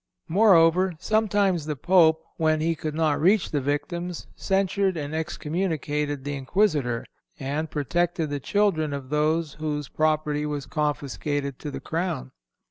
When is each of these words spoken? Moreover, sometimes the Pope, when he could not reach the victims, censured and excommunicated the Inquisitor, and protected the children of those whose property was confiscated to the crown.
Moreover, 0.27 0.93
sometimes 0.97 1.67
the 1.67 1.75
Pope, 1.75 2.23
when 2.37 2.59
he 2.59 2.73
could 2.73 2.95
not 2.95 3.21
reach 3.21 3.51
the 3.51 3.61
victims, 3.61 4.25
censured 4.35 4.97
and 4.97 5.13
excommunicated 5.13 6.23
the 6.23 6.33
Inquisitor, 6.35 7.05
and 7.39 7.69
protected 7.69 8.31
the 8.31 8.39
children 8.39 8.93
of 8.93 9.09
those 9.11 9.53
whose 9.53 9.89
property 9.89 10.43
was 10.43 10.65
confiscated 10.65 11.59
to 11.59 11.69
the 11.69 11.79
crown. 11.81 12.31